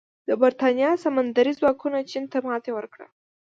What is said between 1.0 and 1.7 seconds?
سمندري